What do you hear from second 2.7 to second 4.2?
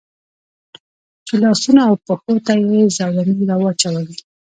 یې زولنې را واچولې.